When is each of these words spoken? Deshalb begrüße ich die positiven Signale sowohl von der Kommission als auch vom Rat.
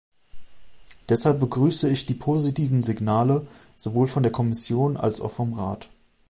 Deshalb 1.09 1.39
begrüße 1.41 1.87
ich 1.87 2.07
die 2.07 2.15
positiven 2.15 2.81
Signale 2.81 3.45
sowohl 3.75 4.07
von 4.07 4.23
der 4.23 4.31
Kommission 4.31 4.97
als 4.97 5.21
auch 5.21 5.29
vom 5.29 5.53
Rat. 5.53 5.89